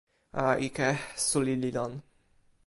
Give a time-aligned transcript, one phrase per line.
[0.43, 0.89] a, ike.
[1.27, 1.93] suli li lon.